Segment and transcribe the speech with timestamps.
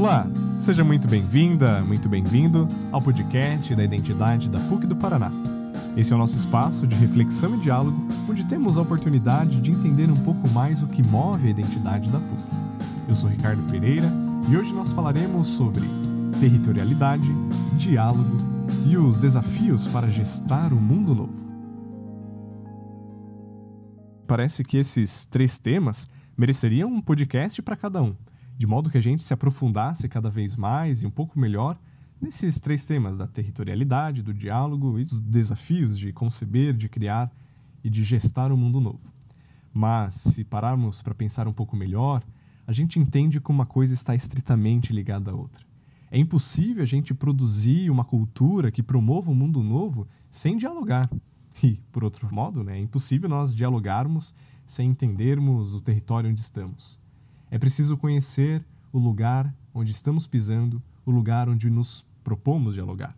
[0.00, 0.26] Olá,
[0.58, 5.30] seja muito bem-vinda, muito bem-vindo ao podcast da Identidade da PUC do Paraná.
[5.94, 10.10] Esse é o nosso espaço de reflexão e diálogo, onde temos a oportunidade de entender
[10.10, 12.42] um pouco mais o que move a identidade da PUC.
[13.10, 14.10] Eu sou Ricardo Pereira
[14.48, 15.82] e hoje nós falaremos sobre
[16.40, 17.28] territorialidade,
[17.76, 18.38] diálogo
[18.86, 21.50] e os desafios para gestar um mundo novo.
[24.26, 26.08] Parece que esses três temas
[26.38, 28.14] mereceriam um podcast para cada um
[28.60, 31.80] de modo que a gente se aprofundasse cada vez mais e um pouco melhor
[32.20, 37.32] nesses três temas da territorialidade, do diálogo e dos desafios de conceber, de criar
[37.82, 39.10] e de gestar um mundo novo.
[39.72, 42.22] Mas, se pararmos para pensar um pouco melhor,
[42.66, 45.64] a gente entende como uma coisa está estritamente ligada à outra.
[46.10, 51.08] É impossível a gente produzir uma cultura que promova um mundo novo sem dialogar.
[51.62, 54.34] E, por outro modo, né, é impossível nós dialogarmos
[54.66, 57.00] sem entendermos o território onde estamos.
[57.50, 63.16] É preciso conhecer o lugar onde estamos pisando, o lugar onde nos propomos dialogar.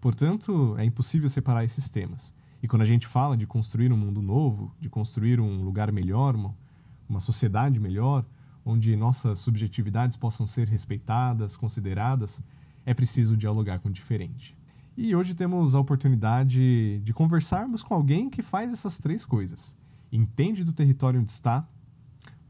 [0.00, 2.34] Portanto, é impossível separar esses temas.
[2.62, 6.34] E quando a gente fala de construir um mundo novo, de construir um lugar melhor,
[6.34, 8.24] uma, sociedade melhor,
[8.64, 12.42] onde nossas subjetividades possam ser respeitadas, consideradas,
[12.86, 14.56] é preciso dialogar com o diferente.
[14.96, 19.76] E hoje temos a oportunidade de conversarmos com alguém que faz essas três coisas.
[20.10, 21.68] Entende do território onde está,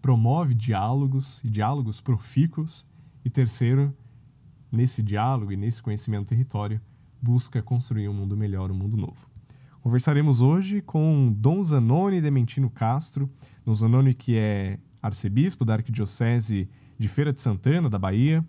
[0.04, 2.86] promove diálogos e diálogos profícuos.
[3.24, 3.90] E terceiro,
[4.70, 6.78] nesse diálogo e nesse conhecimento do território,
[7.22, 9.26] busca construir um mundo melhor, um mundo novo.
[9.80, 13.30] Conversaremos hoje com Dom Zanoni Dementino Castro,
[13.64, 16.68] Dom Zanoni que é arcebispo da Arquidiocese
[16.98, 18.44] de Feira de Santana, da Bahia,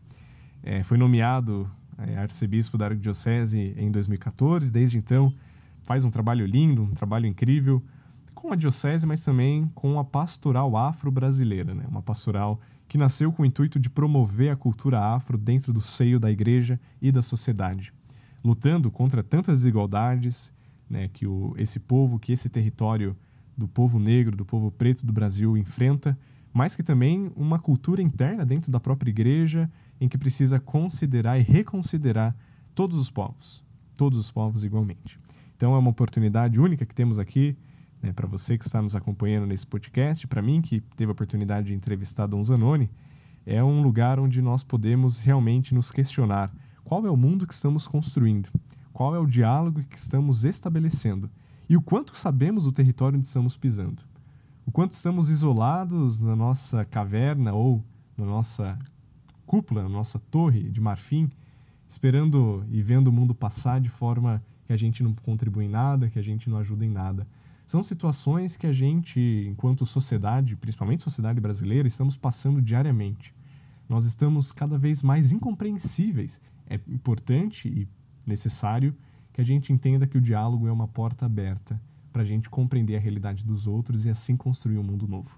[0.62, 5.34] é, foi nomeado é, arcebispo da Arquidiocese em 2014, desde então
[5.84, 7.82] faz um trabalho lindo, um trabalho incrível,
[8.36, 11.86] com a diocese, mas também com a pastoral afro-brasileira, né?
[11.88, 16.20] uma pastoral que nasceu com o intuito de promover a cultura afro dentro do seio
[16.20, 17.92] da igreja e da sociedade,
[18.44, 20.54] lutando contra tantas desigualdades
[20.88, 23.18] né, que o, esse povo, que esse território
[23.58, 26.18] do povo negro, do povo preto do Brasil enfrenta,
[26.54, 31.42] mas que também uma cultura interna dentro da própria igreja em que precisa considerar e
[31.42, 32.36] reconsiderar
[32.74, 33.64] todos os povos,
[33.96, 35.20] todos os povos igualmente.
[35.56, 37.58] Então é uma oportunidade única que temos aqui
[38.06, 41.68] né, para você que está nos acompanhando nesse podcast, para mim que teve a oportunidade
[41.68, 42.90] de entrevistar Dom Zanoni,
[43.46, 47.88] é um lugar onde nós podemos realmente nos questionar qual é o mundo que estamos
[47.88, 48.50] construindo,
[48.94, 51.30] qual é o diálogo que estamos estabelecendo
[51.68, 54.04] e o quanto sabemos do território onde estamos pisando.
[54.68, 57.84] O quanto estamos isolados na nossa caverna ou
[58.16, 58.78] na nossa
[59.48, 61.30] cúpula, na nossa torre de marfim,
[61.88, 66.10] esperando e vendo o mundo passar de forma que a gente não contribui em nada,
[66.10, 67.28] que a gente não ajuda em nada.
[67.66, 73.34] São situações que a gente, enquanto sociedade, principalmente sociedade brasileira, estamos passando diariamente.
[73.90, 76.40] Nós estamos cada vez mais incompreensíveis.
[76.68, 77.88] É importante e
[78.26, 78.96] necessário
[79.34, 81.82] que a gente entenda que o diálogo é uma porta aberta
[82.14, 85.38] para a gente compreender a realidade dos outros e assim construir um mundo novo.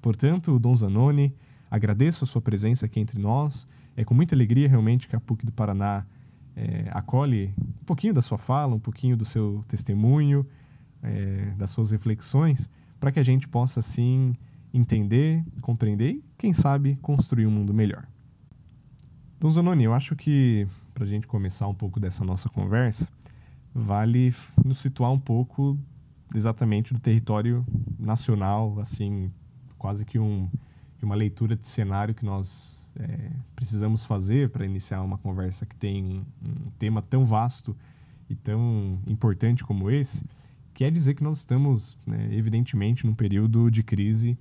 [0.00, 1.34] Portanto, Dom Zanoni,
[1.70, 3.66] agradeço a sua presença aqui entre nós.
[3.96, 6.06] É com muita alegria realmente que a PUC do Paraná
[6.56, 10.46] é, acolhe um pouquinho da sua fala, um pouquinho do seu testemunho
[11.04, 14.34] é, das suas reflexões, para que a gente possa, assim,
[14.72, 18.06] entender, compreender e, quem sabe, construir um mundo melhor.
[19.38, 23.06] Dom Zanoni, eu acho que, para a gente começar um pouco dessa nossa conversa,
[23.74, 24.34] vale
[24.64, 25.78] nos situar um pouco
[26.34, 27.64] exatamente do território
[27.98, 29.30] nacional, assim,
[29.78, 30.48] quase que um,
[31.02, 36.24] uma leitura de cenário que nós é, precisamos fazer para iniciar uma conversa que tem
[36.42, 37.76] um tema tão vasto
[38.28, 40.24] e tão importante como esse
[40.74, 44.36] quer dizer que nós estamos, né, evidentemente, num período de crise,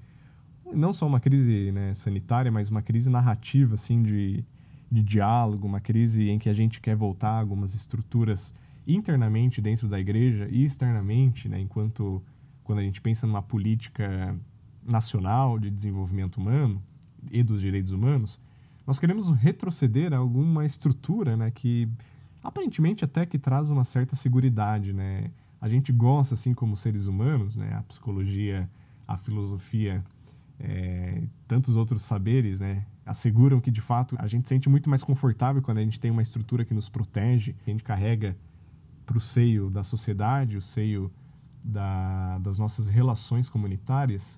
[0.74, 4.44] não só uma crise né, sanitária, mas uma crise narrativa, assim, de,
[4.92, 8.54] de diálogo, uma crise em que a gente quer voltar algumas estruturas
[8.86, 12.22] internamente dentro da igreja e externamente, né, enquanto
[12.64, 14.36] quando a gente pensa numa política
[14.84, 16.82] nacional de desenvolvimento humano
[17.32, 18.40] e dos direitos humanos,
[18.86, 21.88] nós queremos retroceder a alguma estrutura, né, que
[22.44, 25.32] aparentemente até que traz uma certa segurança, né,
[25.64, 27.74] a gente gosta, assim como seres humanos, né?
[27.74, 28.70] A psicologia,
[29.08, 30.04] a filosofia,
[30.60, 32.86] é, tantos outros saberes, né?
[33.06, 36.12] Asseguram que, de fato, a gente se sente muito mais confortável quando a gente tem
[36.12, 38.36] uma estrutura que nos protege, que a gente carrega
[39.06, 41.10] para o seio da sociedade, o seio
[41.64, 44.38] da, das nossas relações comunitárias.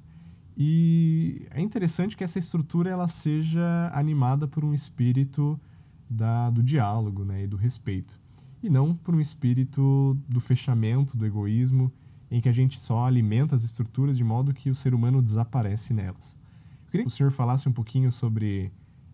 [0.55, 5.59] E é interessante que essa estrutura ela seja animada por um espírito
[6.07, 8.23] da, do diálogo né, e do respeito
[8.65, 11.91] e não por um espírito do fechamento, do egoísmo,
[12.29, 15.93] em que a gente só alimenta as estruturas de modo que o ser humano desaparece
[15.93, 16.37] nelas.
[16.85, 18.71] Eu queria que o senhor falasse um pouquinho sobre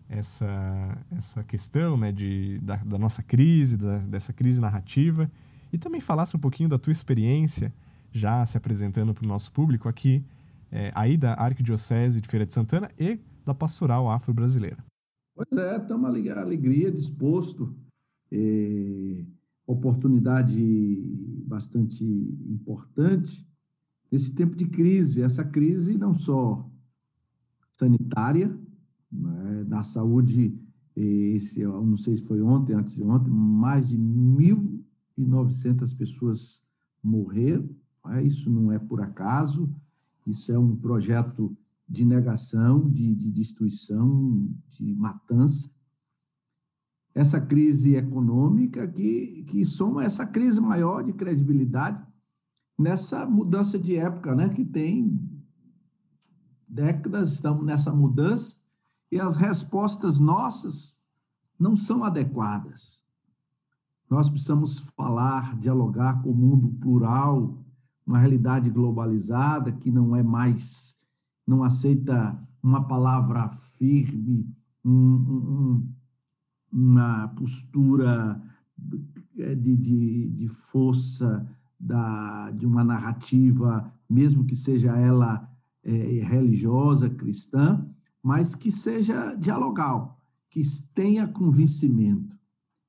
[0.08, 5.30] essa, essa questão né, de, da, da nossa crise, da, dessa crise narrativa,
[5.72, 7.72] e também falasse um pouquinho da tua experiência,
[8.10, 10.22] já se apresentando para o nosso público aqui,
[10.70, 14.78] é, aí da Arquidiocese de Feira de Santana e da Pastoral Afro-Brasileira.
[15.34, 17.74] Pois é, estamos alegria, disposto,
[18.30, 19.24] é,
[19.66, 20.62] oportunidade
[21.46, 22.04] bastante
[22.48, 23.46] importante
[24.10, 25.22] nesse tempo de crise.
[25.22, 26.68] Essa crise não só
[27.78, 28.54] sanitária,
[29.10, 30.58] né, da saúde,
[30.94, 36.62] esse, não sei se foi ontem, antes de ontem, mais de 1.900 pessoas
[37.02, 37.68] morreram.
[38.04, 39.68] Né, isso não é por acaso,
[40.26, 41.56] isso é um projeto
[41.88, 45.70] de negação, de, de destruição, de matança.
[47.14, 52.02] Essa crise econômica que, que soma essa crise maior de credibilidade
[52.78, 55.20] nessa mudança de época, né, que tem
[56.66, 58.56] décadas, estamos nessa mudança,
[59.10, 60.98] e as respostas nossas
[61.58, 63.04] não são adequadas.
[64.08, 67.62] Nós precisamos falar, dialogar com o mundo plural,
[68.06, 70.98] uma realidade globalizada que não é mais,
[71.46, 73.48] não aceita uma palavra
[73.78, 74.48] firme,
[74.84, 75.94] um, um,
[76.72, 78.40] uma postura
[78.76, 81.46] de, de, de força
[81.78, 85.48] da, de uma narrativa, mesmo que seja ela
[85.84, 85.92] é,
[86.22, 87.84] religiosa, cristã,
[88.22, 90.60] mas que seja dialogal, que
[90.94, 92.38] tenha convencimento.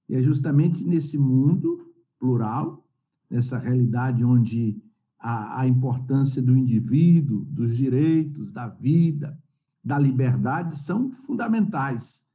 [0.07, 2.88] E é justamente nesse mundo plural,
[3.29, 4.79] nessa realidade onde
[5.19, 9.38] a, a importância do indivíduo, dos direitos, da vida,
[9.83, 12.25] da liberdade são fundamentais.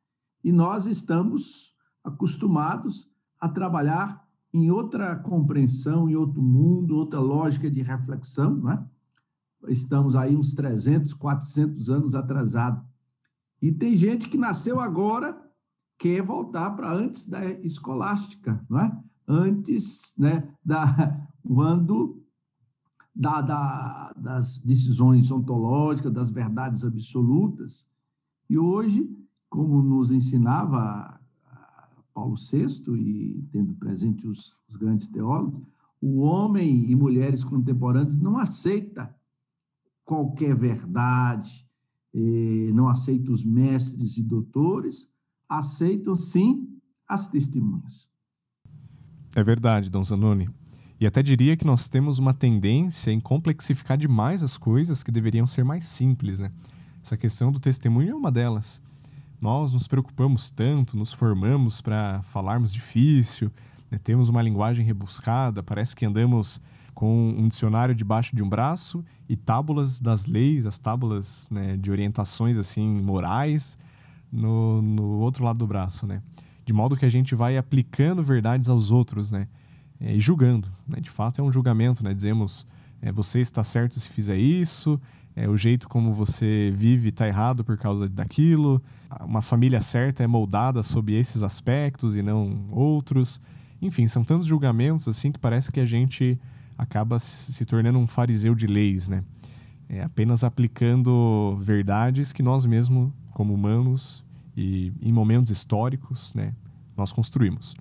[0.43, 7.82] E nós estamos acostumados a trabalhar em outra compreensão, em outro mundo, outra lógica de
[7.82, 8.85] reflexão, não é?
[9.69, 12.82] Estamos aí uns 300, 400 anos atrasados.
[13.61, 15.37] E tem gente que nasceu agora
[15.99, 18.99] quer voltar para antes da escolástica, não é?
[19.26, 22.23] Antes, né, da quando
[23.14, 27.84] da, da, das decisões ontológicas, das verdades absolutas.
[28.49, 29.11] E hoje,
[29.49, 31.19] como nos ensinava
[32.12, 35.62] Paulo VI e tendo presente os, os grandes teólogos,
[36.00, 39.15] o homem e mulheres contemporâneos não aceita
[40.05, 41.67] qualquer verdade,
[42.15, 45.09] eh, não aceita os mestres e doutores,
[45.49, 46.69] aceitam sim
[47.06, 48.09] as testemunhas.
[49.35, 50.49] É verdade, Dom Zanoni.
[51.01, 55.47] E até diria que nós temos uma tendência em complexificar demais as coisas que deveriam
[55.47, 56.53] ser mais simples, né?
[57.03, 58.83] Essa questão do testemunho é uma delas.
[59.40, 63.52] Nós nos preocupamos tanto, nos formamos para falarmos difícil,
[63.90, 63.99] né?
[64.02, 66.61] temos uma linguagem rebuscada, parece que andamos
[66.94, 71.93] com um dicionário debaixo de um braço e tábulas das leis, as tábulas né, de
[71.93, 73.79] orientações assim morais
[74.32, 76.20] no, no outro lado do braço, né?
[76.67, 79.46] De modo que a gente vai aplicando verdades aos outros, né?
[80.00, 81.00] É, e julgando, né?
[81.00, 82.12] De fato é um julgamento, né?
[82.12, 82.67] Dizemos,
[83.00, 85.00] é, você está certo se fizer isso,
[85.38, 88.82] é, o jeito como você vive está errado por causa daquilo,
[89.20, 93.40] uma família certa é moldada sob esses aspectos e não outros.
[93.81, 96.37] Enfim, são tantos julgamentos assim que parece que a gente
[96.76, 99.23] acaba se tornando um fariseu de leis, né?
[99.88, 104.24] É, apenas aplicando verdades que nós mesmos, como humanos
[104.56, 106.53] e em momentos históricos, né,
[106.96, 107.74] nós construímos.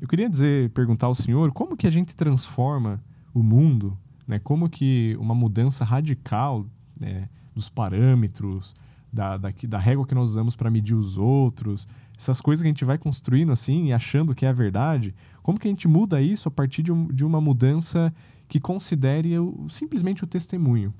[0.00, 3.02] Eu queria dizer, perguntar ao senhor, como que a gente transforma
[3.34, 4.38] o mundo, né?
[4.38, 6.66] Como que uma mudança radical
[6.98, 8.74] né, dos parâmetros,
[9.12, 12.70] da, da, da régua que nós usamos para medir os outros, essas coisas que a
[12.70, 16.20] gente vai construindo assim e achando que é a verdade, como que a gente muda
[16.20, 18.12] isso a partir de, um, de uma mudança
[18.48, 20.92] que considere o, simplesmente o testemunho?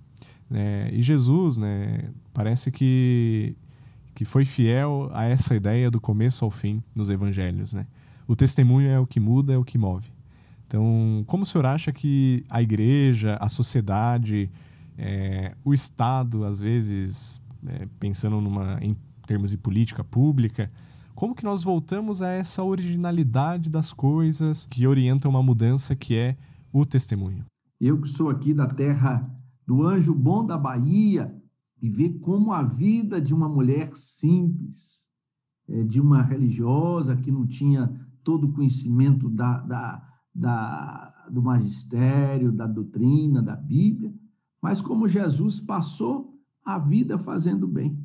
[0.49, 0.91] Né?
[0.93, 3.57] E Jesus, né, parece que,
[4.15, 7.73] que foi fiel a essa ideia do começo ao fim nos evangelhos.
[7.75, 7.87] Né?
[8.27, 10.09] O testemunho é o que muda, é o que move.
[10.67, 14.51] Então, como o senhor acha que a igreja, a sociedade,
[14.99, 20.71] é, o Estado, às vezes, é, pensando numa, em termos de política pública,
[21.15, 26.37] como que nós voltamos a essa originalidade das coisas que orientam uma mudança que é
[26.73, 27.45] o testemunho?
[27.81, 29.29] Eu que sou aqui da terra
[29.67, 31.35] do anjo bom da Bahia
[31.81, 35.05] e ver como a vida de uma mulher simples,
[35.69, 37.89] é, de uma religiosa que não tinha
[38.23, 44.13] todo o conhecimento da, da, da, do magistério, da doutrina, da Bíblia,
[44.67, 48.05] mas como Jesus passou a vida fazendo bem.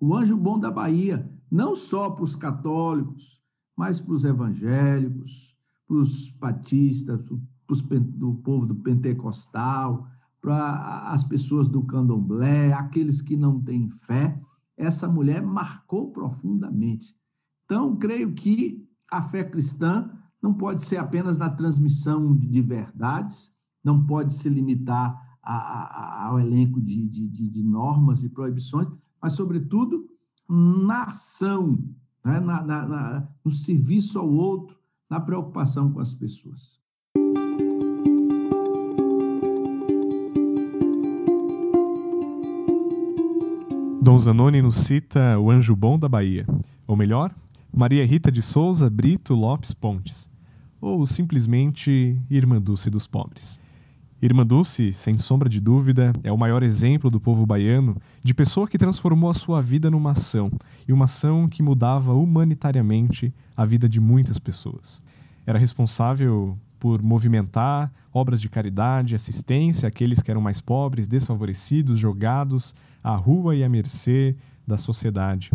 [0.00, 3.40] O anjo bom da Bahia, não só para os católicos,
[3.76, 10.08] mas para os evangélicos, para os batistas, para do povo do pentecostal,
[10.40, 14.36] para as pessoas do candomblé, aqueles que não têm fé,
[14.76, 17.14] essa mulher marcou profundamente.
[17.66, 20.10] Então, creio que a fé cristã
[20.42, 26.38] não pode ser apenas na transmissão de verdades, não pode se limitar a, a, ao
[26.38, 28.88] elenco de, de, de, normas e proibições,
[29.20, 30.06] mas, sobretudo,
[30.48, 31.78] na ação,
[32.24, 32.40] né?
[32.40, 34.76] na, na, na, no serviço ao outro,
[35.08, 36.78] na preocupação com as pessoas.
[44.02, 46.46] Dom Zanoni nos cita o anjo bom da Bahia,
[46.86, 47.34] ou melhor,
[47.72, 50.28] Maria Rita de Souza Brito Lopes Pontes,
[50.80, 53.60] ou simplesmente Irmã Dulce dos Pobres.
[54.22, 58.68] Irmã Dulce, sem sombra de dúvida, é o maior exemplo do povo baiano de pessoa
[58.68, 60.52] que transformou a sua vida numa ação,
[60.86, 65.00] e uma ação que mudava humanitariamente a vida de muitas pessoas.
[65.46, 72.74] Era responsável por movimentar obras de caridade, assistência àqueles que eram mais pobres, desfavorecidos, jogados
[73.02, 74.36] à rua e à mercê
[74.66, 75.50] da sociedade.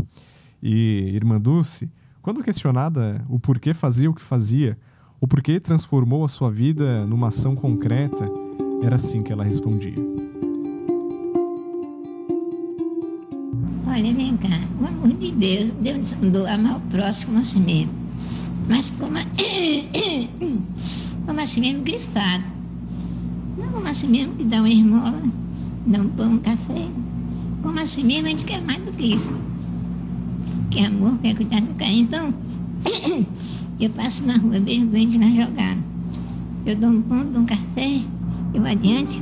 [0.62, 1.88] E Irmã Dulce,
[2.20, 4.76] quando questionada o porquê fazia o que fazia,
[5.22, 8.28] o porquê transformou a sua vida numa ação concreta,
[8.82, 9.96] era assim que ela respondia.
[13.88, 17.94] Olha, vem cá, o amor de Deus, Deus mandou amar o próximo assim mesmo.
[18.68, 19.16] Mas como,
[21.26, 22.44] como assim mesmo grifado.
[23.58, 25.24] Não como assim mesmo que dá uma esmola,
[25.88, 26.88] dá um pão, um café.
[27.62, 29.30] Como assim mesmo a gente quer mais do que isso.
[30.72, 31.94] Quer amor, quer cuidar do carro.
[31.94, 32.34] Então,
[33.80, 35.80] eu passo na rua, vejo doente lá jogado.
[36.66, 38.02] Eu dou um pão, dou um café,
[38.56, 39.22] eu adiante.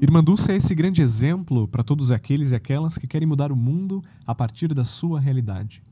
[0.00, 3.56] Irmã Dulce é esse grande exemplo para todos aqueles e aquelas que querem mudar o
[3.56, 5.82] mundo a partir da sua realidade.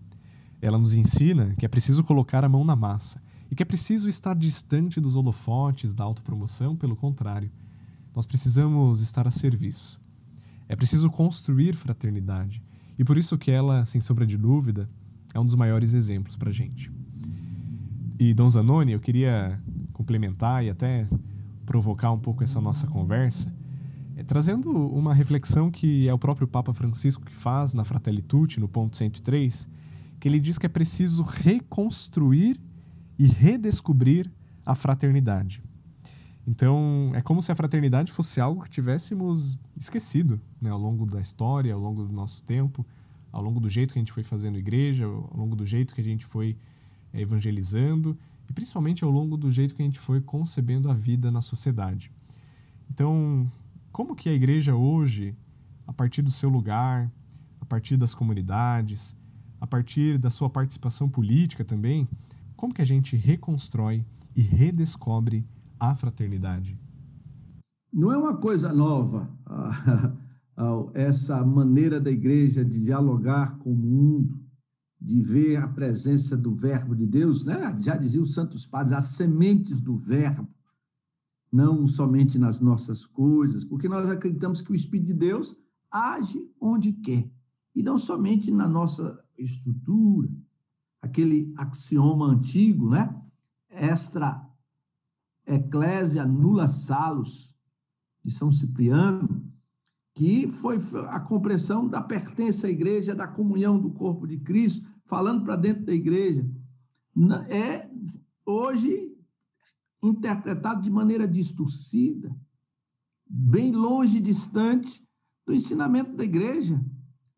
[0.61, 4.09] Ela nos ensina que é preciso colocar a mão na massa e que é preciso
[4.09, 7.51] estar distante dos holofotes da autopromoção, pelo contrário,
[8.15, 10.01] nós precisamos estar a serviço.
[10.69, 12.61] É preciso construir fraternidade
[12.99, 14.91] e por isso que ela, sem sombra de dúvida,
[15.35, 16.91] é um dos maiores exemplos para gente.
[18.19, 19.61] E Dom Zanoni, eu queria
[19.93, 21.09] complementar e até
[21.65, 23.53] provocar um pouco essa nossa conversa,
[24.17, 28.59] é, trazendo uma reflexão que é o próprio Papa Francisco que faz na Fratelli Tutti,
[28.59, 29.69] no ponto 103,
[30.19, 32.61] que ele diz que é preciso reconstruir
[33.19, 34.31] e redescobrir
[34.65, 35.63] a fraternidade.
[36.47, 41.21] Então, é como se a fraternidade fosse algo que tivéssemos esquecido né, ao longo da
[41.21, 42.87] história, ao longo do nosso tempo,
[43.33, 46.01] ao longo do jeito que a gente foi fazendo igreja, ao longo do jeito que
[46.01, 46.57] a gente foi
[47.13, 48.17] é, evangelizando
[48.49, 52.11] e principalmente ao longo do jeito que a gente foi concebendo a vida na sociedade.
[52.91, 53.51] Então,
[53.93, 55.37] como que a igreja hoje,
[55.87, 57.11] a partir do seu lugar,
[57.61, 59.15] a partir das comunidades,
[59.61, 62.09] a partir da sua participação política também,
[62.57, 64.05] como que a gente reconstrói
[64.35, 65.47] e redescobre
[65.79, 66.79] a fraternidade?
[67.93, 69.31] Não é uma coisa nova
[70.95, 74.41] essa maneira da igreja de dialogar com o mundo,
[75.01, 77.77] de ver a presença do Verbo de Deus, né?
[77.81, 80.49] Já diziam os santos padres, as sementes do Verbo,
[81.51, 85.57] não somente nas nossas coisas, porque nós acreditamos que o Espírito de Deus
[85.91, 87.31] age onde quer,
[87.75, 90.29] e não somente na nossa estrutura,
[91.01, 93.15] aquele axioma antigo, né?
[93.71, 94.45] Extra
[95.47, 97.55] ecclesia nulla salus,
[98.25, 99.38] de São Cipriano,
[100.19, 100.79] que foi
[101.11, 105.87] a compreensão da pertença à igreja, da comunhão do corpo de Cristo, falando para dentro
[105.87, 106.45] da igreja.
[107.49, 107.89] É
[108.45, 109.17] hoje
[110.03, 112.37] interpretado de maneira distorcida,
[113.31, 115.07] bem longe, distante
[115.47, 116.85] do ensinamento da igreja,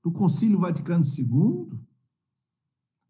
[0.03, 1.79] do Concílio Vaticano II,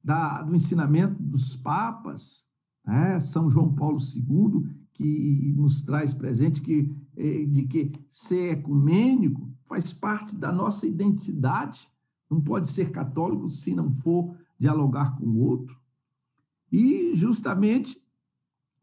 [0.02, 2.44] da, do ensinamento dos papas,
[2.84, 3.20] né?
[3.20, 9.92] São João Paulo II, que nos traz presente que, eh, de que ser ecumênico faz
[9.92, 11.88] parte da nossa identidade,
[12.28, 15.78] não pode ser católico se não for dialogar com o outro.
[16.72, 17.96] E, justamente,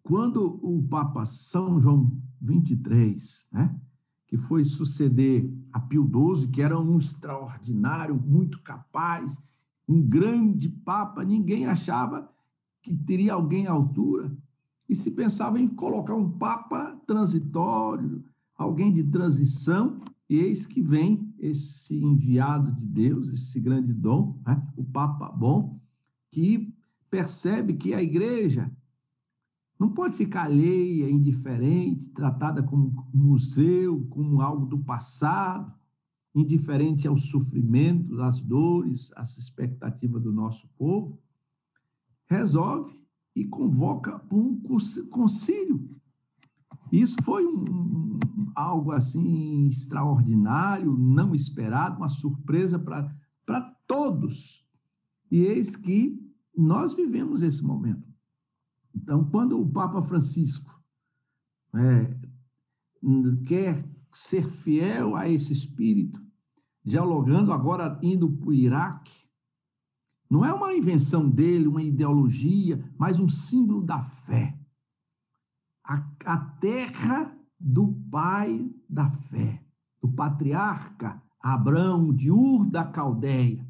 [0.01, 2.09] quando o Papa São João
[2.41, 3.17] XXIII,
[3.51, 3.75] né,
[4.27, 9.41] que foi suceder a Pio XII, que era um extraordinário, muito capaz,
[9.89, 12.31] um grande papa, ninguém achava
[12.81, 14.31] que teria alguém à altura.
[14.87, 18.23] E se pensava em colocar um papa transitório,
[18.57, 24.61] alguém de transição, e eis que vem esse enviado de Deus, esse grande dom, né?
[24.75, 25.79] o Papa Bom,
[26.31, 26.73] que
[27.09, 28.69] percebe que a igreja
[29.79, 35.71] não pode ficar alheia, indiferente, tratada como museu, como algo do passado,
[36.33, 41.19] indiferente aos sofrimentos, às dores, às expectativas do nosso povo,
[42.25, 42.99] resolve
[43.35, 44.59] e convoca um
[45.09, 45.96] concílio
[46.91, 48.19] Isso foi um,
[48.55, 54.65] algo assim extraordinário, não esperado, uma surpresa para todos.
[55.29, 56.19] E eis que
[56.55, 58.07] nós vivemos esse momento.
[58.95, 60.81] Então, quando o Papa Francisco
[61.75, 62.17] é,
[63.45, 66.19] quer ser fiel a esse espírito,
[66.83, 69.27] dialogando agora indo para o Iraque,
[70.29, 74.56] não é uma invenção dele, uma ideologia, mas um símbolo da fé.
[75.87, 79.63] A, a terra do pai da fé,
[80.01, 83.65] do patriarca Abraão de Ur da Caldeia,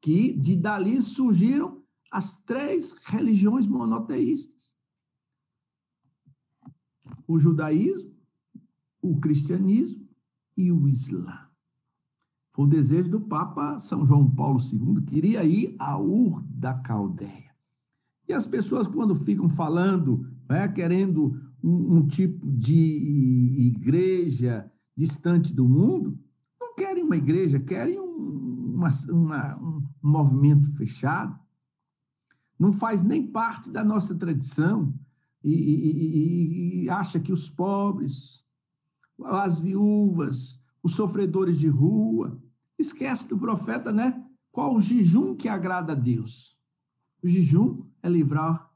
[0.00, 4.76] que de dali surgiram as três religiões monoteístas:
[7.26, 8.14] o judaísmo,
[9.00, 10.06] o cristianismo
[10.56, 11.48] e o islã.
[12.52, 17.54] Foi o desejo do Papa São João Paulo II, queria ir a Ur da Caldeia.
[18.26, 25.68] E as pessoas, quando ficam falando, né, querendo um, um tipo de igreja distante do
[25.68, 26.18] mundo,
[26.60, 31.38] não querem uma igreja, querem um, uma, uma, um movimento fechado.
[32.58, 34.92] Não faz nem parte da nossa tradição
[35.44, 38.44] e, e, e acha que os pobres,
[39.24, 42.40] as viúvas, os sofredores de rua,
[42.78, 44.24] esquece do profeta, né?
[44.50, 46.56] Qual o jejum que agrada a Deus?
[47.22, 48.67] O jejum é livrar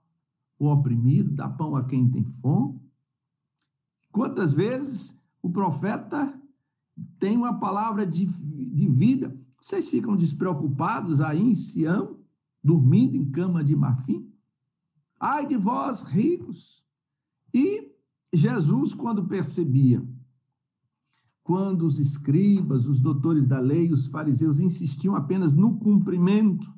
[0.62, 2.80] o oprimido, dá pão a quem tem fome.
[4.12, 6.40] Quantas vezes o profeta
[7.18, 9.36] tem uma palavra de, de vida?
[9.60, 12.18] Vocês ficam despreocupados aí em Sião,
[12.62, 14.30] dormindo em cama de marfim?
[15.18, 16.84] Ai de vós, ricos!
[17.52, 17.90] E
[18.32, 20.06] Jesus, quando percebia,
[21.42, 26.72] quando os escribas, os doutores da lei, os fariseus insistiam apenas no cumprimento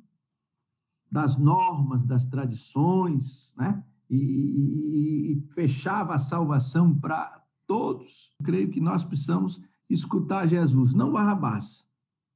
[1.14, 3.84] das normas, das tradições, né?
[4.10, 8.34] E, e, e fechava a salvação para todos.
[8.42, 11.88] Creio que nós precisamos escutar Jesus, não Barrabás.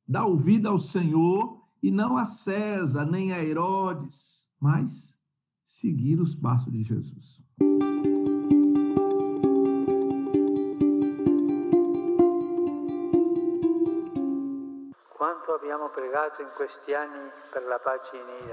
[0.07, 5.19] Dar ouvido ao Senhor e não a César, nem a Herodes, mas
[5.67, 7.43] seguir os passos de Jesus.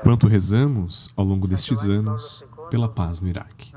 [0.02, 3.74] Quanto rezamos ao longo destes anos pela paz no Iraque.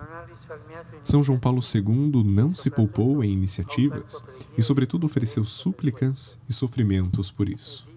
[1.02, 4.24] São João Paulo II não se poupou em iniciativas
[4.56, 7.88] e, sobretudo, ofereceu súplicas e sofrimentos por isso.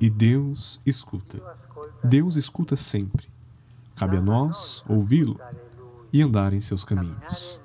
[0.00, 1.38] E Deus escuta.
[2.02, 3.28] Deus escuta sempre.
[3.94, 5.38] Cabe a nós ouvi-lo
[6.10, 7.60] e andar em seus caminhos.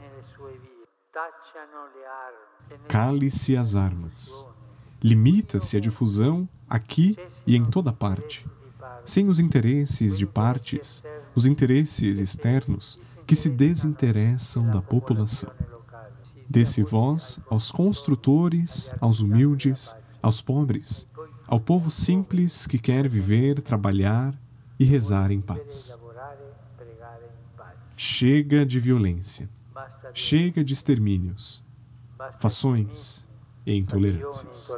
[2.90, 4.46] Cale-se as armas.
[5.02, 8.46] Limita-se a difusão aqui e em toda parte,
[9.04, 11.04] sem os interesses de partes,
[11.36, 15.52] os interesses externos que se desinteressam da população.
[16.48, 21.08] Desse voz aos construtores, aos humildes, aos pobres,
[21.48, 24.40] ao povo simples que quer viver, trabalhar
[24.80, 25.98] e rezar em paz.
[27.98, 29.50] Chega de violência,
[30.14, 31.64] chega de extermínios,
[32.40, 33.25] fações,
[33.66, 34.72] e intolerâncias.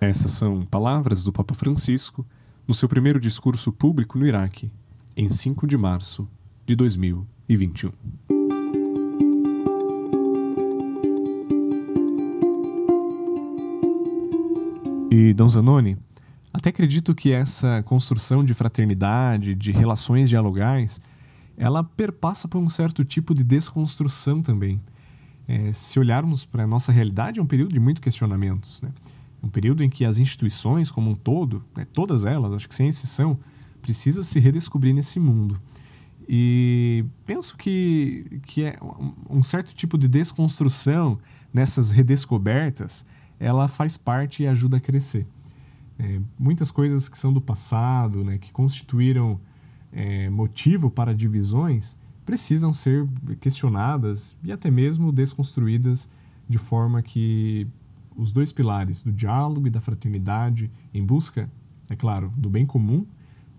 [0.00, 2.26] Essas são palavras do Papa Francisco
[2.66, 4.70] no seu primeiro discurso público no Iraque,
[5.16, 6.28] em 5 de março
[6.66, 7.92] de 2021.
[15.10, 15.98] E, Dom Zanoni,
[16.52, 21.00] até acredito que essa construção de fraternidade, de relações dialogais,
[21.56, 24.80] ela perpassa por um certo tipo de desconstrução também
[25.46, 28.80] é, se olharmos para a nossa realidade, é um período de muito questionamentos.
[28.80, 28.90] Né?
[29.42, 32.74] É um período em que as instituições como um todo, né, todas elas, acho que
[32.74, 33.38] sem exceção,
[33.80, 35.60] precisam se redescobrir nesse mundo.
[36.28, 38.78] E penso que, que é
[39.28, 41.18] um certo tipo de desconstrução
[41.52, 43.04] nessas redescobertas,
[43.38, 45.26] ela faz parte e ajuda a crescer.
[45.98, 49.40] É, muitas coisas que são do passado, né, que constituíram
[49.92, 53.08] é, motivo para divisões, precisam ser
[53.40, 56.08] questionadas e até mesmo desconstruídas
[56.48, 57.66] de forma que
[58.16, 61.50] os dois pilares do diálogo e da fraternidade, em busca,
[61.88, 63.06] é claro, do bem comum,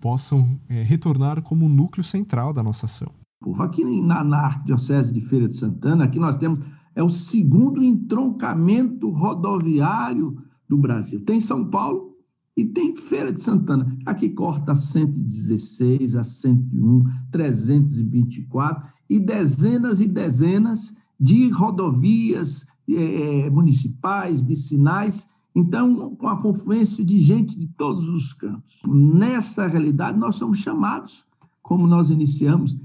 [0.00, 3.10] possam é, retornar como núcleo central da nossa ação.
[3.58, 6.60] Aqui na, na Arquidiocese de Feira de Santana, aqui nós temos
[6.94, 11.20] é o segundo entroncamento rodoviário do Brasil.
[11.24, 12.13] Tem São Paulo,
[12.56, 13.96] e tem Feira de Santana.
[14.06, 24.40] Aqui corta a 116, a 101, 324 e dezenas e dezenas de rodovias é, municipais,
[24.40, 25.26] vicinais.
[25.54, 28.80] Então, com a confluência de gente de todos os campos.
[28.86, 31.24] Nessa realidade, nós somos chamados,
[31.62, 32.76] como nós iniciamos,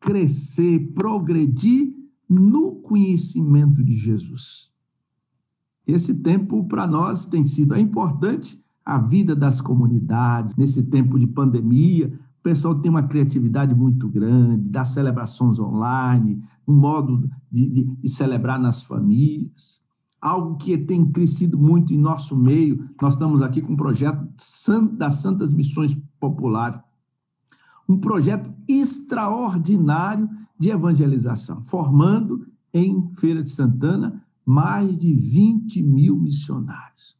[0.00, 1.94] crescer, progredir
[2.28, 4.70] no conhecimento de Jesus.
[5.86, 12.08] Esse tempo para nós tem sido importante a vida das comunidades nesse tempo de pandemia.
[12.40, 18.08] O pessoal tem uma criatividade muito grande, das celebrações online, um modo de, de, de
[18.08, 19.86] celebrar nas famílias
[20.18, 22.88] algo que tem crescido muito em nosso meio.
[23.00, 24.26] Nós estamos aqui com um projeto
[24.96, 26.80] das Santas Missões Populares,
[27.86, 37.18] um projeto extraordinário de evangelização, formando em Feira de Santana mais de 20 mil missionários.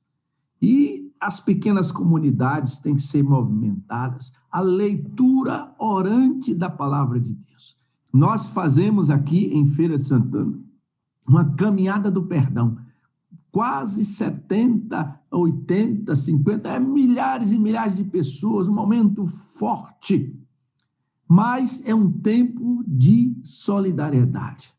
[0.60, 7.76] E as pequenas comunidades têm que ser movimentadas, a leitura orante da palavra de Deus.
[8.12, 10.58] Nós fazemos aqui em Feira de Santana
[11.26, 12.78] uma caminhada do perdão
[13.50, 20.38] quase 70, 80, 50, é milhares e milhares de pessoas, um momento forte.
[21.26, 24.72] Mas é um tempo de solidariedade.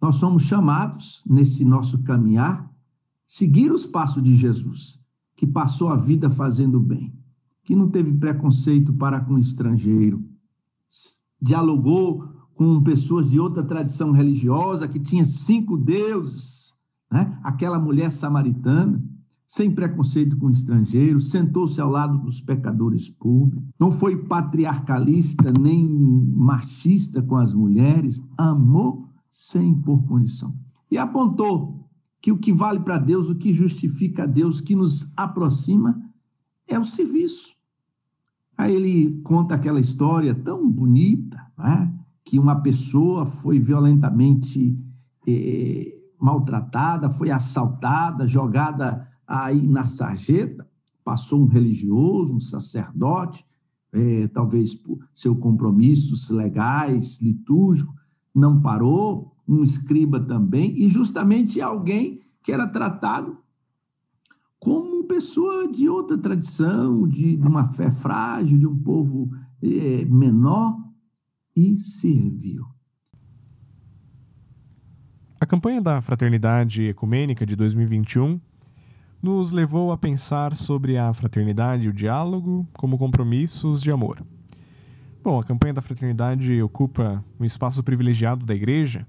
[0.00, 2.68] Nós somos chamados, nesse nosso caminhar,
[3.26, 5.00] seguir os passos de Jesus,
[5.38, 7.14] que passou a vida fazendo bem,
[7.62, 10.20] que não teve preconceito para com estrangeiro,
[11.40, 12.24] dialogou
[12.56, 16.76] com pessoas de outra tradição religiosa, que tinha cinco deuses,
[17.08, 17.38] né?
[17.44, 19.00] Aquela mulher samaritana,
[19.46, 27.22] sem preconceito com estrangeiros, sentou-se ao lado dos pecadores públicos, não foi patriarcalista nem machista
[27.22, 30.52] com as mulheres, amou sem impor condição.
[30.90, 31.77] E apontou
[32.20, 36.02] que o que vale para Deus, o que justifica a Deus, que nos aproxima,
[36.66, 37.56] é o serviço.
[38.56, 41.94] Aí ele conta aquela história tão bonita, né?
[42.24, 44.76] que uma pessoa foi violentamente
[45.26, 50.66] eh, maltratada, foi assaltada, jogada aí na sarjeta,
[51.04, 53.46] passou um religioso, um sacerdote,
[53.92, 57.94] é, talvez por seus compromissos legais, litúrgicos,
[58.34, 63.38] não parou, um escriba também, e justamente alguém que era tratado
[64.58, 69.30] como pessoa de outra tradição, de, de uma fé frágil, de um povo
[69.62, 70.76] é, menor,
[71.56, 72.64] e serviu.
[75.40, 78.40] A campanha da Fraternidade Ecumênica de 2021
[79.20, 84.24] nos levou a pensar sobre a fraternidade e o diálogo como compromissos de amor.
[85.22, 89.06] Bom, a campanha da fraternidade ocupa um espaço privilegiado da igreja,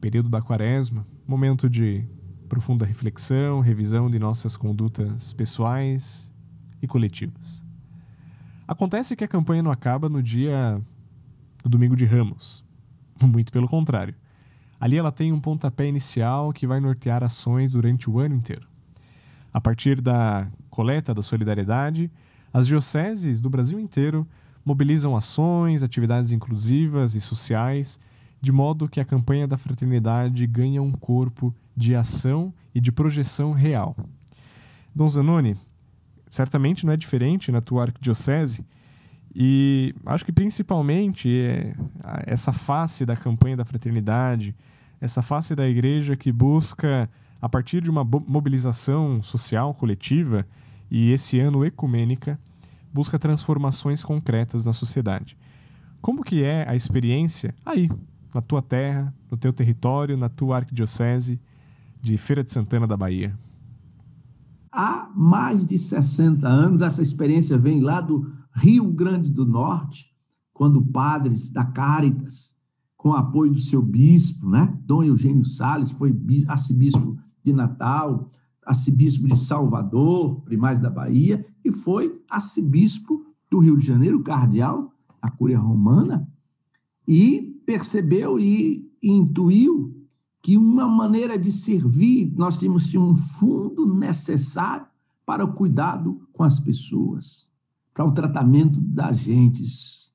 [0.00, 2.04] período da quaresma, momento de
[2.48, 6.30] profunda reflexão, revisão de nossas condutas pessoais
[6.82, 7.62] e coletivas.
[8.66, 10.80] Acontece que a campanha não acaba no dia
[11.62, 12.64] do domingo de Ramos,
[13.22, 14.14] muito pelo contrário.
[14.80, 18.66] Ali ela tem um pontapé inicial que vai nortear ações durante o ano inteiro.
[19.52, 22.10] A partir da coleta da solidariedade,
[22.52, 24.26] as dioceses do Brasil inteiro
[24.64, 28.00] mobilizam ações, atividades inclusivas e sociais,
[28.40, 33.52] de modo que a campanha da fraternidade ganha um corpo de ação e de projeção
[33.52, 33.96] real.
[34.94, 35.56] Dom Zanoni,
[36.28, 38.64] certamente não é diferente na tua arquidiocese,
[39.34, 41.74] e acho que principalmente é
[42.26, 44.54] essa face da campanha da fraternidade,
[45.00, 47.08] essa face da igreja que busca,
[47.40, 50.46] a partir de uma mobilização social coletiva
[50.90, 52.38] e esse ano ecumênica,
[52.92, 55.38] busca transformações concretas na sociedade.
[56.00, 57.88] Como que é a experiência aí,
[58.34, 61.40] na tua terra, no teu território, na tua arquidiocese
[62.00, 63.38] de Feira de Santana da Bahia?
[64.72, 70.06] Há mais de 60 anos, essa experiência vem lá do Rio Grande do Norte,
[70.52, 72.54] quando padres da Caritas,
[72.96, 74.76] com apoio do seu bispo, né?
[74.84, 76.14] Dom Eugênio Sales foi
[76.46, 78.30] arcebispo de Natal,
[78.64, 85.30] arcebispo de Salvador, primaz da Bahia, e foi arcebispo do Rio de Janeiro, cardeal, a
[85.30, 86.28] Cúria Romana,
[87.08, 89.96] e percebeu e, intuiu
[90.42, 94.86] que uma maneira de servir, nós tínhamos um fundo necessário
[95.24, 97.48] para o cuidado com as pessoas
[97.94, 100.10] para o tratamento das gentes.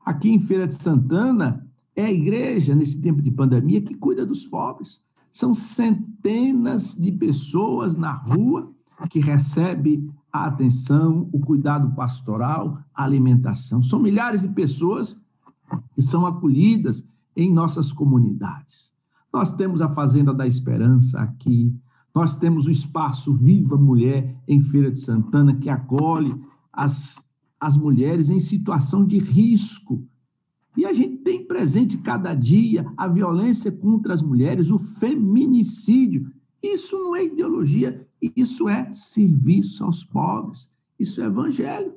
[0.00, 4.46] Aqui em Feira de Santana, é a igreja, nesse tempo de pandemia, que cuida dos
[4.46, 5.02] pobres.
[5.30, 8.72] São centenas de pessoas na rua
[9.10, 13.82] que recebem a atenção, o cuidado pastoral, a alimentação.
[13.82, 15.18] São milhares de pessoas
[15.94, 17.04] que são acolhidas
[17.36, 18.92] em nossas comunidades.
[19.32, 21.74] Nós temos a Fazenda da Esperança aqui,
[22.14, 26.34] nós temos o espaço Viva Mulher em Feira de Santana, que acolhe
[26.72, 27.22] as,
[27.60, 30.02] as mulheres em situação de risco.
[30.74, 36.32] E a gente tem presente cada dia a violência contra as mulheres, o feminicídio.
[36.62, 41.92] Isso não é ideologia, isso é serviço aos pobres, isso é evangelho.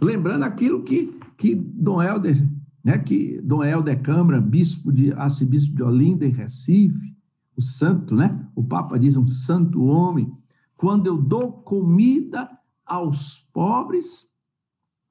[0.00, 2.46] Lembrando aquilo que, que Dom Helder
[2.86, 7.16] né, que Dom Helder Câmara, bispo de arcebispo de Olinda e Recife,
[7.56, 8.46] o santo, né?
[8.54, 10.32] O Papa diz um santo homem.
[10.76, 12.48] Quando eu dou comida
[12.84, 14.30] aos pobres,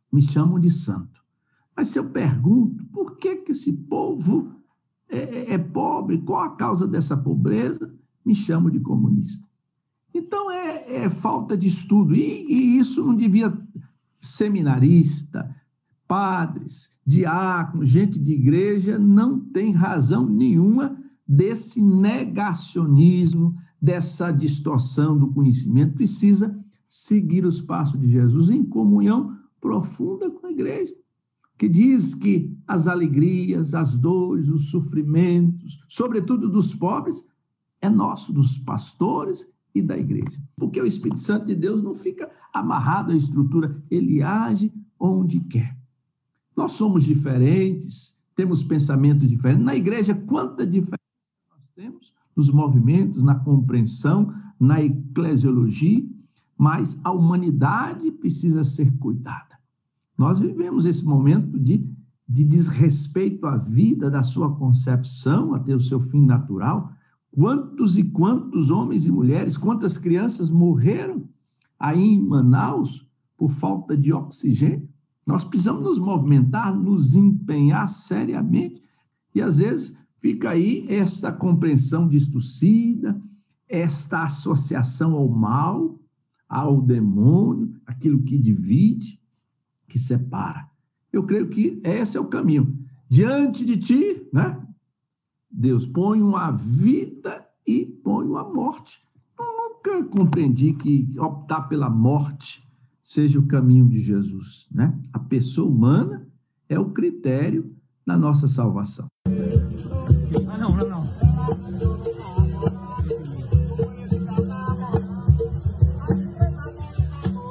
[0.09, 1.21] me chamam de santo.
[1.75, 4.55] Mas se eu pergunto por que, que esse povo
[5.09, 7.93] é, é, é pobre, qual a causa dessa pobreza,
[8.25, 9.45] me chamam de comunista.
[10.13, 12.15] Então é, é falta de estudo.
[12.15, 13.53] E, e isso não devia
[14.17, 15.53] seminarista,
[16.07, 25.95] padres, diáconos, gente de igreja, não tem razão nenhuma desse negacionismo, dessa distorção do conhecimento.
[25.95, 30.93] Precisa seguir os passos de Jesus em comunhão profunda com a igreja,
[31.57, 37.25] que diz que as alegrias, as dores, os sofrimentos, sobretudo dos pobres,
[37.81, 40.39] é nosso, dos pastores e da igreja.
[40.55, 45.75] Porque o Espírito Santo de Deus não fica amarrado à estrutura, ele age onde quer.
[46.55, 49.65] Nós somos diferentes, temos pensamentos diferentes.
[49.65, 50.99] Na igreja, quanta diferença
[51.49, 56.05] nós temos nos movimentos, na compreensão, na eclesiologia,
[56.57, 59.55] mas a humanidade precisa ser cuidada.
[60.17, 61.85] Nós vivemos esse momento de,
[62.27, 66.91] de desrespeito à vida, da sua concepção, até o seu fim natural.
[67.31, 71.27] Quantos e quantos homens e mulheres, quantas crianças morreram
[71.77, 73.05] aí em Manaus
[73.37, 74.87] por falta de oxigênio?
[75.25, 78.81] Nós precisamos nos movimentar, nos empenhar seriamente.
[79.33, 83.19] E às vezes fica aí esta compreensão distorcida,
[83.67, 85.99] esta associação ao mal,
[86.47, 89.19] ao demônio, aquilo que divide,
[89.87, 90.69] que separa.
[91.11, 92.77] Eu creio que esse é o caminho.
[93.09, 94.61] Diante de ti, né?
[95.49, 99.01] Deus põe uma vida e põe uma morte.
[99.39, 102.64] Eu nunca compreendi que optar pela morte
[103.05, 104.99] seja o caminho de Jesus, né?
[105.13, 106.27] A pessoa humana
[106.67, 107.71] é o critério
[108.03, 109.05] da nossa salvação.
[110.49, 111.05] Ah, não, não, não.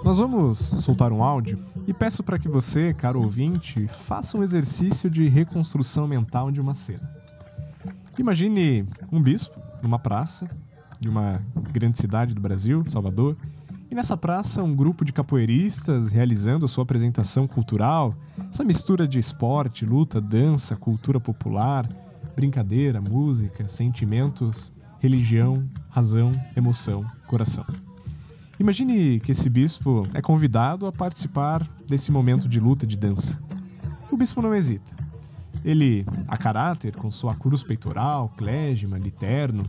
[0.02, 5.08] Nós vamos soltar um áudio e peço para que você, caro ouvinte, faça um exercício
[5.08, 7.08] de reconstrução mental de uma cena.
[8.18, 10.50] Imagine um bispo numa praça
[10.98, 11.40] de uma
[11.72, 13.36] grande cidade do Brasil, Salvador,
[13.94, 18.12] e nessa praça, um grupo de capoeiristas realizando a sua apresentação cultural,
[18.50, 21.88] essa mistura de esporte, luta, dança, cultura popular,
[22.34, 27.64] brincadeira, música, sentimentos, religião, razão, emoção, coração.
[28.58, 33.40] Imagine que esse bispo é convidado a participar desse momento de luta de dança.
[34.10, 34.92] O bispo não hesita.
[35.64, 39.62] Ele, a caráter, com sua cruz peitoral, clésima, literno,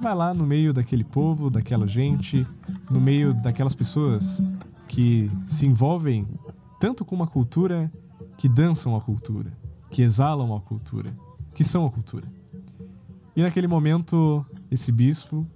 [0.00, 2.46] vai lá no meio daquele povo, daquela gente,
[2.90, 4.42] no meio daquelas pessoas
[4.88, 6.26] que se envolvem
[6.78, 7.90] tanto com uma cultura,
[8.36, 9.52] que dançam a cultura,
[9.90, 11.14] que exalam a cultura,
[11.54, 12.26] que são a cultura.
[13.34, 15.46] E naquele momento, esse bispo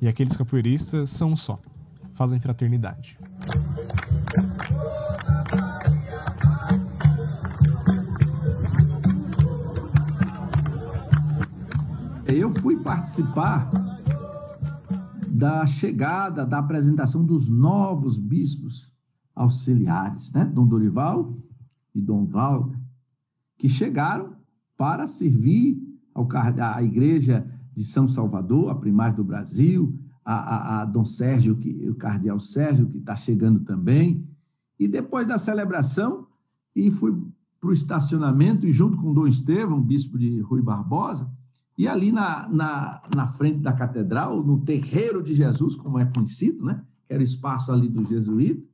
[0.00, 1.58] e aqueles capoeiristas são um só,
[2.14, 3.18] fazem fraternidade.
[12.26, 13.68] Eu fui participar
[15.36, 18.90] da chegada, da apresentação dos novos bispos
[19.34, 20.46] auxiliares, né?
[20.46, 21.36] Dom Dorival
[21.94, 22.78] e Dom Walter,
[23.58, 24.34] que chegaram
[24.78, 25.78] para servir
[26.14, 31.56] ao, à Igreja de São Salvador, a primária do Brasil, a, a, a Dom Sérgio,
[31.56, 34.26] que, o cardeal Sérgio, que está chegando também.
[34.78, 36.26] E depois da celebração,
[36.74, 37.14] e fui
[37.60, 41.30] para o estacionamento, e junto com Dom Estevão, bispo de Rui Barbosa,
[41.76, 46.64] e ali na, na, na frente da catedral, no terreiro de Jesus, como é conhecido,
[46.64, 46.82] né?
[47.06, 48.66] que era o espaço ali do jesuíta,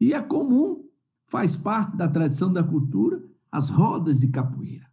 [0.00, 0.82] e é comum,
[1.26, 4.86] faz parte da tradição da cultura, as rodas de capoeira.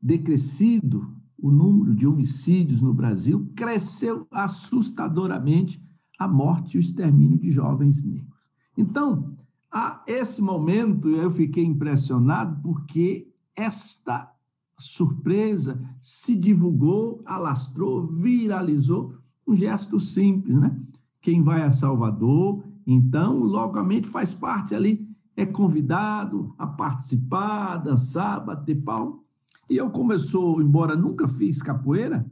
[0.00, 5.82] decrescido o número de homicídios no Brasil, cresceu assustadoramente
[6.18, 8.38] a morte e o extermínio de jovens negros.
[8.76, 9.36] Então,
[9.70, 14.30] a esse momento eu fiquei impressionado porque esta
[14.78, 20.80] surpresa se divulgou, alastrou, viralizou, um gesto simples, né?
[21.20, 28.76] Quem vai a Salvador, então, logamente faz parte ali, é convidado a participar, dançar, bater
[28.82, 29.24] pau.
[29.68, 32.24] E eu, como eu sou, embora nunca fiz capoeira,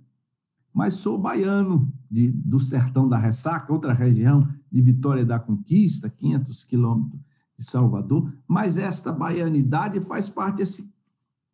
[0.72, 6.64] mas sou baiano de, do sertão da Ressaca, outra região de Vitória da Conquista, 500
[6.64, 7.20] quilômetros
[7.58, 10.92] de Salvador, mas esta baianidade faz parte desse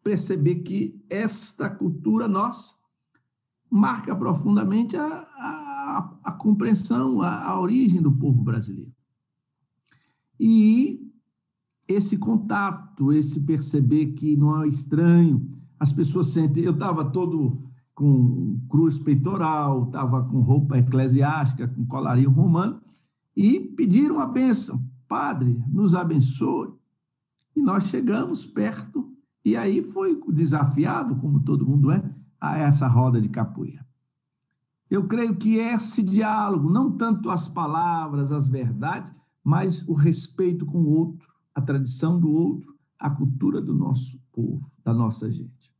[0.02, 2.74] perceber que esta cultura nossa
[3.70, 5.67] marca profundamente a, a,
[6.24, 8.92] a compreensão, a, a origem do povo brasileiro.
[10.38, 11.08] E
[11.86, 15.48] esse contato, esse perceber que não é estranho,
[15.80, 16.64] as pessoas sentem.
[16.64, 17.62] Eu estava todo
[17.94, 22.80] com cruz peitoral, estava com roupa eclesiástica, com colarinho romano,
[23.34, 24.84] e pediram a bênção.
[25.08, 26.72] Padre, nos abençoe.
[27.56, 29.10] E nós chegamos perto,
[29.44, 32.04] e aí foi desafiado, como todo mundo é,
[32.40, 33.87] a essa roda de capoeira.
[34.90, 39.12] Eu creio que esse diálogo, não tanto as palavras, as verdades,
[39.44, 44.70] mas o respeito com o outro, a tradição do outro, a cultura do nosso povo,
[44.84, 45.72] da nossa gente.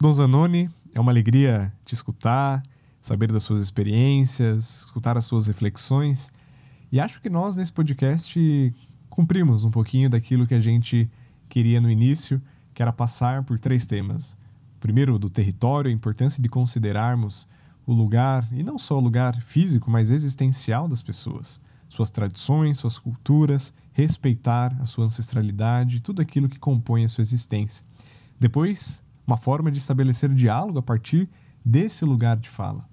[0.00, 2.62] Dom Zanoni, é uma alegria te escutar,
[3.00, 6.30] saber das suas experiências, escutar as suas reflexões.
[6.92, 8.74] E acho que nós, nesse podcast,
[9.08, 11.10] cumprimos um pouquinho daquilo que a gente
[11.48, 12.40] queria no início,
[12.74, 14.36] que era passar por três temas.
[14.80, 17.48] Primeiro, do território, a importância de considerarmos
[17.86, 22.98] o lugar, e não só o lugar físico, mas existencial das pessoas, suas tradições, suas
[22.98, 27.84] culturas, respeitar a sua ancestralidade, tudo aquilo que compõe a sua existência.
[28.38, 31.28] Depois, uma forma de estabelecer diálogo a partir
[31.64, 32.86] desse lugar de fala.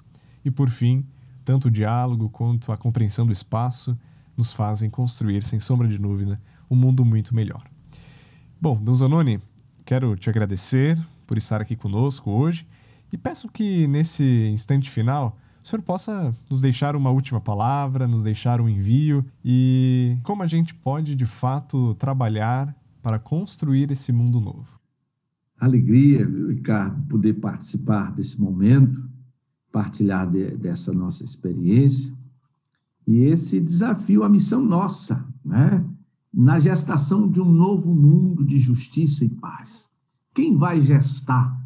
[0.44, 1.06] E por fim,
[1.44, 3.98] tanto o diálogo quanto a compreensão do espaço
[4.36, 7.64] nos fazem construir, sem sombra de dúvida, um mundo muito melhor.
[8.60, 9.40] Bom, Dom Zanoni,
[9.86, 12.68] quero te agradecer por estar aqui conosco hoje
[13.12, 18.24] e peço que nesse instante final o senhor possa nos deixar uma última palavra, nos
[18.24, 24.40] deixar um envio e como a gente pode de fato trabalhar para construir esse mundo
[24.40, 24.76] novo
[25.60, 29.04] alegria, Ricardo, poder participar desse momento,
[29.72, 32.14] partilhar de, dessa nossa experiência.
[33.08, 35.86] E esse desafio, a missão nossa, né?
[36.34, 39.90] na gestação de um novo mundo de justiça e paz.
[40.36, 41.58] Quem vai gestar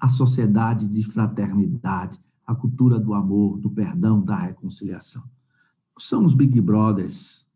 [0.00, 5.22] a sociedade de fraternidade, a cultura do amor, do perdão, da reconciliação?
[5.94, 7.46] Não são os Big Brothers,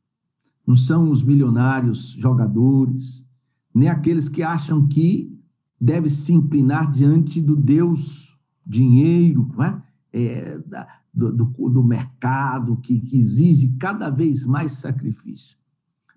[0.66, 3.26] não são os milionários jogadores,
[3.74, 5.34] nem aqueles que acham que
[5.80, 9.82] deve se inclinar diante do Deus dinheiro, não é?
[10.12, 15.56] É, da, do, do, do, mercado, que, que exige cada vez mais sacrifício.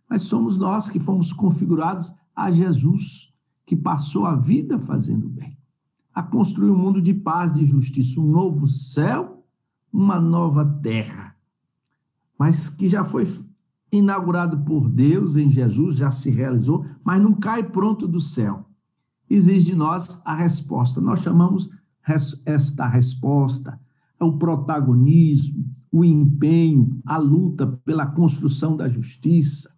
[0.10, 3.34] Mas somos nós que fomos configurados a Jesus,
[3.66, 5.58] que passou a vida fazendo bem,
[6.14, 9.44] a construir um mundo de paz e justiça, um novo céu,
[9.92, 11.36] uma nova terra,
[12.38, 13.26] mas que já foi
[13.92, 18.66] inaugurado por Deus em Jesus, já se realizou, mas não cai pronto do céu.
[19.30, 21.02] Exige de nós a resposta.
[21.02, 21.70] Nós chamamos
[22.46, 23.80] esta resposta.
[24.20, 29.75] O protagonismo, o empenho, a luta pela construção da justiça,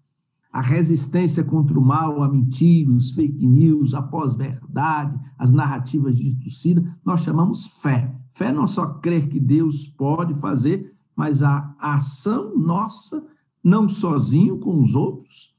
[0.58, 6.84] a resistência contra o mal, a mentira, os fake news, a pós-verdade, as narrativas distorcidas,
[7.06, 8.12] nós chamamos fé.
[8.34, 13.24] Fé não é só crer que Deus pode fazer, mas a ação nossa,
[13.64, 15.54] não sozinho com os outros.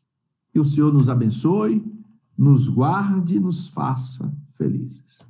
[0.53, 1.81] Que o Senhor nos abençoe,
[2.37, 5.21] nos guarde e nos faça felizes.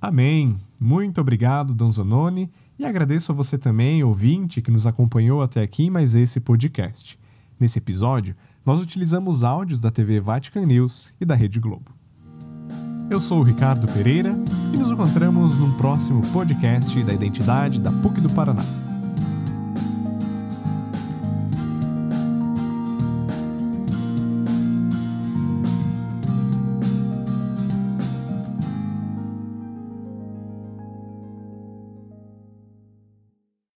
[0.00, 0.56] Amém.
[0.80, 5.82] Muito obrigado, Dom Zanoni, e agradeço a você também, ouvinte, que nos acompanhou até aqui
[5.82, 7.18] em mais esse podcast.
[7.60, 8.34] Nesse episódio,
[8.66, 11.94] nós utilizamos áudios da TV Vatican News e da Rede Globo.
[13.08, 14.34] Eu sou o Ricardo Pereira
[14.74, 18.64] e nos encontramos num próximo podcast da Identidade da PUC do Paraná.